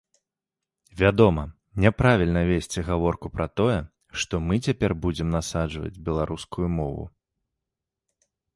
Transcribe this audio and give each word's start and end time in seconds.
Вядома, 1.01 1.43
няправільна 1.85 2.41
весці 2.51 2.85
гаворку 2.87 3.31
пра 3.35 3.47
тое, 3.61 3.77
што 4.23 4.35
мы 4.47 4.55
цяпер 4.71 4.91
будзем 5.07 5.27
насаджваць 5.39 6.01
беларускую 6.09 6.67
мову. 6.81 7.03